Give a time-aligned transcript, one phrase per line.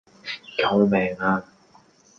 [0.57, 1.43] 救命呀